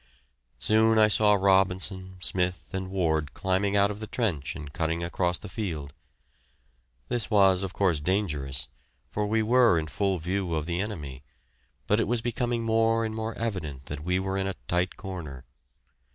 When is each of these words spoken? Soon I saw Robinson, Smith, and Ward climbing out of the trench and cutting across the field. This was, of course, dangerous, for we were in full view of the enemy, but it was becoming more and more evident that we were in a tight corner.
Soon 0.57 0.97
I 0.97 1.07
saw 1.07 1.35
Robinson, 1.35 2.17
Smith, 2.21 2.69
and 2.73 2.89
Ward 2.89 3.35
climbing 3.35 3.77
out 3.77 3.91
of 3.91 3.99
the 3.99 4.07
trench 4.07 4.55
and 4.55 4.73
cutting 4.73 5.03
across 5.03 5.37
the 5.37 5.47
field. 5.47 5.93
This 7.07 7.29
was, 7.29 7.61
of 7.61 7.73
course, 7.73 7.99
dangerous, 7.99 8.67
for 9.11 9.27
we 9.27 9.43
were 9.43 9.77
in 9.77 9.85
full 9.85 10.17
view 10.17 10.55
of 10.55 10.65
the 10.65 10.81
enemy, 10.81 11.21
but 11.85 11.99
it 11.99 12.07
was 12.07 12.23
becoming 12.23 12.63
more 12.63 13.05
and 13.05 13.13
more 13.13 13.35
evident 13.37 13.85
that 13.85 14.03
we 14.03 14.17
were 14.17 14.39
in 14.39 14.47
a 14.47 14.55
tight 14.67 14.97
corner. 14.97 15.45